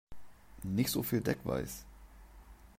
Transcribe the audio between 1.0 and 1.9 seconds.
viel Deckweiß!